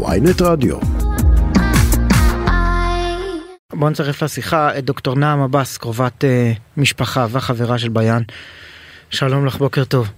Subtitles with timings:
[0.00, 0.76] ויינט רדיו.
[3.72, 8.22] בואו נצרף לשיחה את דוקטור נעם עבאס, קרובת אה, משפחה וחברה של ביאן.
[9.10, 10.08] שלום לך, בוקר טוב.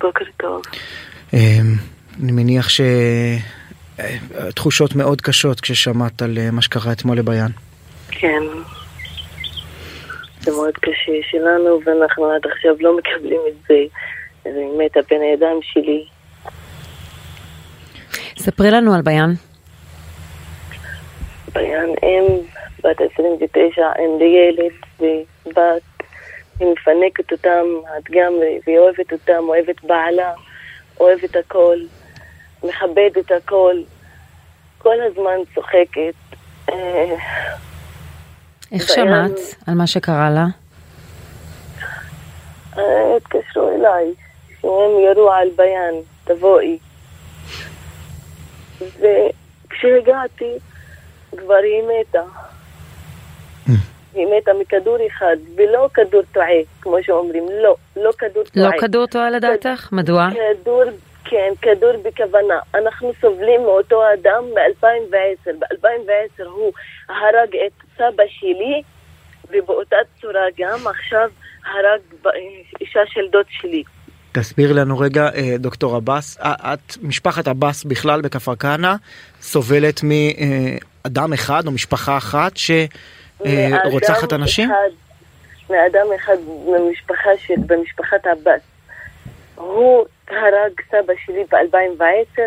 [0.00, 0.62] בוקר טוב.
[1.34, 1.58] אה,
[2.22, 2.66] אני מניח
[3.98, 7.50] שתחושות מאוד קשות כששמעת על אה, מה שקרה אתמול לביאן.
[8.10, 8.42] כן.
[10.40, 13.74] זה מאוד קשה שלנו, ואנחנו עד עכשיו לא מקבלים את זה.
[14.44, 16.17] זה מתה בין הידיים שלי.
[18.50, 19.34] ספרי לנו על ביאן.
[21.52, 22.24] ביאן אם
[22.84, 25.82] בת 29, אם לילד ובת,
[26.60, 27.64] היא מפנקת אותם
[28.10, 28.32] גם,
[28.66, 30.32] והיא אוהבת אותם, אוהבת בעלה,
[31.00, 31.76] אוהבת הכל,
[32.62, 33.74] מכבדת הכל,
[34.78, 36.36] כל הזמן צוחקת.
[36.68, 37.14] אה,
[38.72, 40.46] איך שמעת על מה שקרה לה?
[42.78, 44.14] אה, התקשרו אליי,
[44.60, 46.78] שהם ירו על ביאן, תבואי.
[48.80, 50.58] וכשהגעתי,
[51.30, 52.22] כבר היא מתה.
[54.14, 58.78] היא מתה מכדור אחד, ולא כדור טועה, כמו שאומרים, לא, לא כדור לא טועה.
[58.80, 59.88] כדור טועה לדעתך?
[59.92, 60.28] מדוע?
[60.30, 60.82] כדור,
[61.24, 62.58] כן, כדור בכוונה.
[62.74, 65.50] אנחנו סובלים מאותו אדם מ-2010.
[65.58, 66.72] ב-2010 הוא
[67.08, 68.82] הרג את סבא שלי,
[69.50, 71.30] ובאותה צורה גם עכשיו
[71.66, 72.30] הרג
[72.80, 73.82] אישה של דוד שלי.
[74.32, 78.94] תסביר לנו רגע, אה, דוקטור עבאס, אה, את, משפחת עבאס בכלל בכפר כנא,
[79.40, 84.70] סובלת מאדם אחד או משפחה אחת שרוצחת מאדם אנשים?
[84.70, 84.90] אחד,
[85.70, 88.62] מאדם אחד במשפחה של, במשפחת עבאס.
[89.54, 92.40] הוא הרג סבא שלי ב-2010,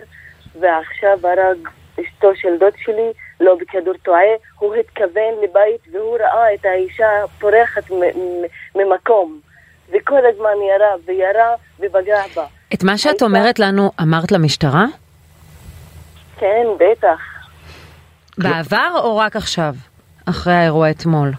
[0.59, 1.67] ועכשיו הרג
[2.01, 4.21] אשתו של דוד שלי, לא בכדור טועה.
[4.59, 7.91] הוא התכוון לבית והוא ראה את האישה פורחת
[8.75, 9.50] ממקום.
[9.93, 12.45] וכל הזמן ירה וירה ופגע בה.
[12.73, 14.85] את מה שאת אומרת לנו אמרת למשטרה?
[16.37, 17.19] כן, בטח.
[18.37, 19.73] בעבר או רק עכשיו?
[20.25, 21.31] אחרי האירוע אתמול?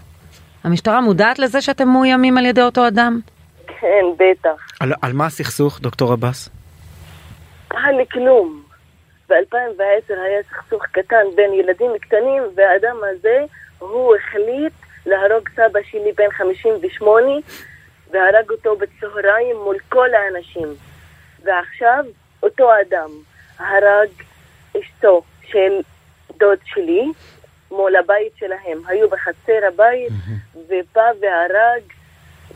[0.64, 3.20] המשטרה מודעת לזה שאתם מאוימים על ידי אותו אדם?
[3.66, 4.66] כן, בטח.
[4.80, 6.48] על, על מה הסכסוך, דוקטור עבאס?
[7.92, 8.62] לי כלום.
[9.28, 13.44] ב-2010 היה סכסוך קטן בין ילדים קטנים, והאדם הזה,
[13.78, 14.72] הוא החליט
[15.06, 17.26] להרוג סבא שלי בן 58,
[18.12, 20.68] והרג אותו בצהריים מול כל האנשים.
[21.44, 22.04] ועכשיו,
[22.42, 23.10] אותו אדם
[23.58, 24.08] הרג
[24.80, 25.80] אשתו של
[26.38, 27.06] דוד שלי
[27.70, 28.78] מול הבית שלהם.
[28.86, 30.12] היו בחצר הבית,
[30.54, 31.82] ובא והרג,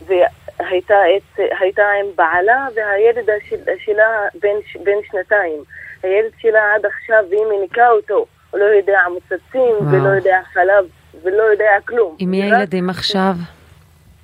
[0.05, 5.63] והייתה את, הייתה עם בעלה, והילד של, שלה בן, בן שנתיים.
[6.03, 8.25] הילד שלה עד עכשיו, והיא מניקה אותו.
[8.51, 9.91] הוא לא יודע מוצצים.
[9.91, 10.85] ולא יודע חלב,
[11.23, 12.15] ולא יודע כלום.
[12.19, 13.33] עם מי הילדים עכשיו?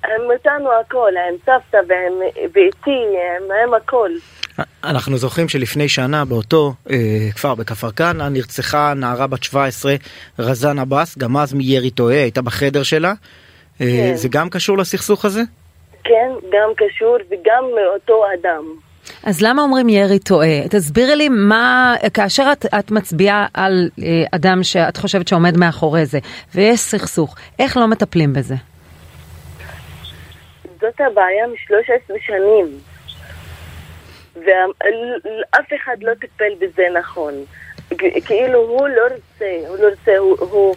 [0.04, 2.12] עם אותנו הכל, עם סבתא ועם,
[2.54, 4.10] ואיתי, עם, עם הכל.
[4.84, 6.96] אנחנו זוכרים שלפני שנה באותו אה,
[7.34, 9.94] כפר בכפר כנא נרצחה נערה בת 17
[10.38, 13.08] רזאן עבאס, גם אז מירי טועה, הייתה בחדר שלה.
[13.80, 14.14] אה, כן.
[14.14, 15.42] זה גם קשור לסכסוך הזה?
[16.04, 18.64] כן, גם קשור וגם מאותו אדם.
[19.24, 20.68] אז למה אומרים ירי טועה?
[20.70, 26.18] תסבירי לי מה, כאשר את, את מצביעה על אה, אדם שאת חושבת שעומד מאחורי זה,
[26.54, 28.54] ויש סכסוך, איך לא מטפלים בזה?
[30.84, 32.66] זאת הבעיה מ-13 שנים.
[34.34, 37.34] ואף אחד לא טיפל בזה נכון.
[38.24, 40.36] כאילו הוא לא רוצה, הוא לא רוצה, הוא...
[40.40, 40.74] הוא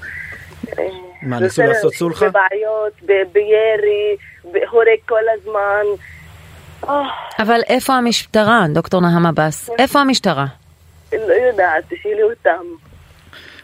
[0.79, 0.88] אה,
[1.22, 2.29] מה, ניסו לעשות סולחה?
[2.29, 2.94] בבעיות,
[3.31, 5.84] בירי, הורג כל הזמן.
[7.39, 9.69] אבל איפה המשטרה, דוקטור נהם עבאס?
[9.79, 10.45] איפה המשטרה?
[11.13, 12.66] לא יודעת, תשאלי אותם.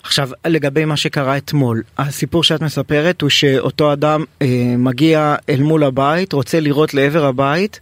[0.03, 4.47] עכשיו, לגבי מה שקרה אתמול, הסיפור שאת מספרת הוא שאותו אדם אה,
[4.77, 7.79] מגיע אל מול הבית, רוצה לירות לעבר הבית,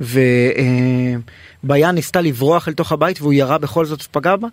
[0.00, 4.48] וביאן ניסתה לברוח אל תוך הבית והוא ירה בכל זאת ופגע בה?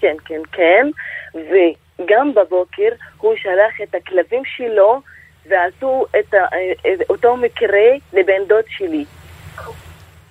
[0.00, 0.86] כן, כן, כן.
[1.34, 5.00] וגם בבוקר הוא שלח את הכלבים שלו
[5.50, 6.56] ועשו את ה-
[6.94, 7.78] את אותו מקרה
[8.12, 9.04] לבן דוד שלי.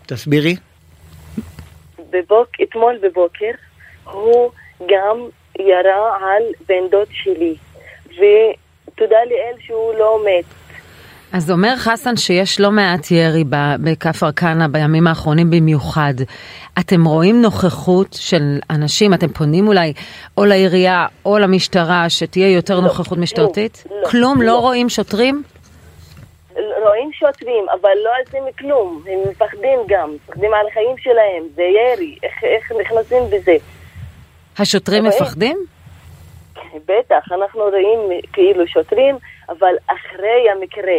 [0.06, 0.56] תסבירי.
[2.10, 3.52] בבוק, אתמול בבוקר
[4.04, 4.52] הוא
[4.90, 5.18] גם
[5.60, 7.56] ירה על בן דוד שלי.
[8.08, 10.46] ותודה לאל שהוא לא מת.
[11.34, 13.44] אז אומר חסן שיש לא מעט ירי
[13.84, 16.14] בכפר כנא בימים האחרונים במיוחד.
[16.80, 19.94] אתם רואים נוכחות של אנשים, אתם פונים אולי
[20.38, 23.84] או לעירייה או למשטרה שתהיה יותר לא, נוכחות משטרתית?
[23.92, 24.42] לא, כלום?
[24.42, 24.60] לא לא.
[24.60, 25.44] רואים שוטרים?
[26.84, 29.04] רואים שוטרים, אבל לא עושים כלום.
[29.08, 31.44] הם מפחדים גם, מפחדים על החיים שלהם.
[31.56, 33.56] זה ירי, איך, איך נכנסים בזה?
[34.60, 35.22] השוטרים רואים.
[35.24, 35.58] מפחדים?
[36.86, 39.16] בטח, אנחנו רואים כאילו שוטרים,
[39.50, 40.98] אבל אחרי המקרה.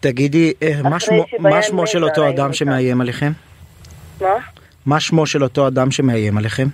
[0.00, 2.52] תגידי, אה, מה שמו- מה שמו של אותו אדם.
[2.52, 3.32] שמאיים עליכם?
[4.20, 4.34] מה?
[4.86, 6.66] מה שמו של אותו אדם שמאיים עליכם?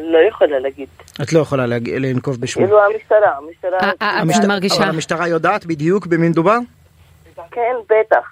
[0.00, 0.88] לא יכולה להגיד.
[1.22, 1.90] את לא יכולה להג...
[1.90, 2.62] לנקוב בשמו.
[2.62, 3.78] כאילו המשטרה, המשטרה...
[3.80, 6.58] אה, אה, המשט- מרגישה, אבל המשטרה יודעת בדיוק במי מדובר?
[7.50, 8.26] כן, בטח.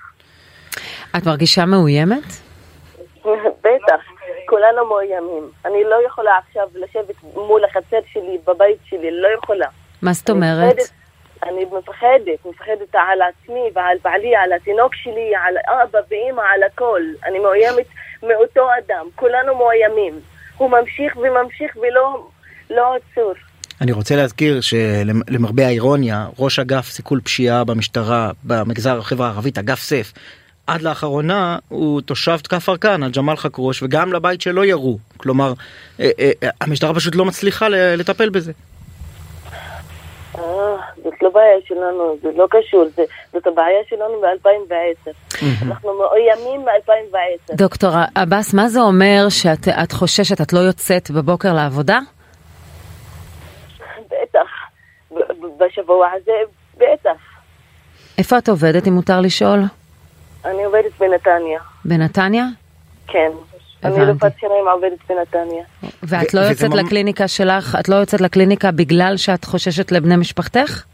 [1.16, 2.24] את מרגישה מאוימת?
[3.64, 4.13] בטח.
[4.54, 5.50] כולנו מאוימים.
[5.64, 9.66] אני לא יכולה עכשיו לשבת מול החצר שלי, בבית שלי, לא יכולה.
[10.02, 10.76] מה זאת אני אומרת?
[11.42, 17.02] אני מפחדת, מפחדת על עצמי ועל בעלי, על התינוק שלי, על אבא ואימא, על הכל.
[17.26, 17.86] אני מאוימת
[18.22, 20.20] מאותו אדם, כולנו מאוימים.
[20.56, 22.26] הוא ממשיך וממשיך ולא
[22.70, 23.32] לא עצור.
[23.80, 30.12] אני רוצה להזכיר שלמרבה האירוניה, ראש אגף סיכול פשיעה במשטרה במגזר החברה הערבית, אגף סף,
[30.66, 34.98] עד לאחרונה הוא תושב כפר כנא, ג'מאל חכרוש, וגם לבית שלו ירו.
[35.16, 35.52] כלומר,
[36.00, 38.52] אה, אה, אה, המשטרה פשוט לא מצליחה לטפל בזה.
[40.38, 40.42] אה,
[41.04, 43.02] זאת לא בעיה שלנו, זה לא קשור, זה,
[43.32, 45.10] זאת הבעיה שלנו ב-2010.
[45.62, 47.54] אנחנו מאוימים מ-2010.
[47.56, 51.98] דוקטור עבאס, מה זה אומר שאת את חוששת, את לא יוצאת בבוקר לעבודה?
[54.06, 54.48] בטח.
[55.58, 56.32] בשבוע הזה,
[56.76, 57.20] בטח.
[58.18, 59.60] איפה את עובדת, אם מותר לשאול?
[60.44, 61.60] אני עובדת בנתניה.
[61.84, 62.44] בנתניה?
[63.08, 63.30] כן.
[63.84, 64.10] אני הבנתי.
[64.12, 65.64] רופאת שיניים עובדת בנתניה.
[66.02, 70.84] ואת לא יוצאת ממ- לקליניקה שלך, את לא יוצאת לקליניקה בגלל שאת חוששת לבני משפחתך?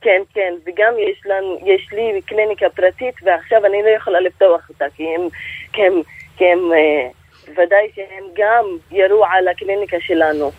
[0.00, 4.84] כן, כן, וגם יש, לנו, יש לי קליניקה פרטית ועכשיו אני לא יכולה לפתוח אותה
[4.96, 5.28] כי הם,
[5.72, 5.92] כי הם,
[6.36, 7.08] כי הם אה,
[7.52, 10.50] ודאי שהם גם ירו על הקליניקה שלנו.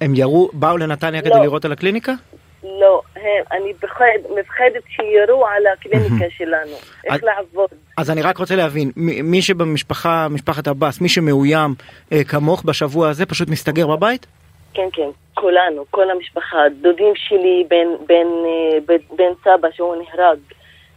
[0.00, 1.42] הם ירו, באו לנתניה כדי לא.
[1.42, 2.12] לראות על הקליניקה?
[2.64, 4.04] לא, הם, אני פחד,
[4.38, 7.68] מפחדת שירו על הקליניקה שלנו, איך לעבוד.
[7.96, 11.74] אז אני רק רוצה להבין, מי מי שבמשפחה, משפחת עבאס, מי שמאוים
[12.12, 14.26] אה, כמוך בשבוע הזה, פשוט מסתגר בבית?
[14.74, 20.38] כן, כן, כולנו, כל המשפחה, דודים שלי, בן, בן, אה, בן, בן סבא שהוא נהרג.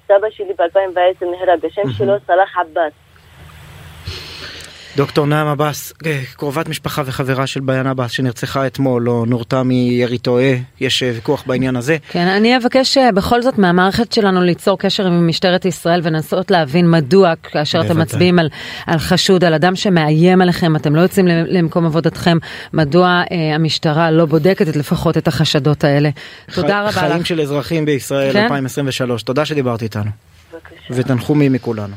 [0.07, 2.93] סבא שלי ב-2010 נהרג, השם שלו סלאח עבאס.
[4.97, 10.17] דוקטור נעם עבאס, אה, קרובת משפחה וחברה של ביאן עבאס שנרצחה אתמול או נורתה מירי
[10.17, 11.97] טועה, יש אה, ויכוח בעניין הזה.
[12.09, 16.91] כן, אני אבקש אה, בכל זאת מהמערכת שלנו ליצור קשר עם משטרת ישראל ולנסות להבין
[16.91, 17.99] מדוע כאשר אתם.
[17.99, 18.49] מצביעים על,
[18.87, 22.37] על חשוד, על אדם שמאיים עליכם, אתם לא יוצאים למקום עבודתכם,
[22.73, 26.09] מדוע אה, המשטרה לא בודקת את לפחות את החשדות האלה.
[26.53, 27.25] תודה רבה חיים לך.
[27.25, 28.43] של אזרחים בישראל כן.
[28.43, 30.11] 2023, תודה שדיברת איתנו.
[30.53, 30.75] בבקשה.
[30.89, 31.95] ותנחומים מכולנו.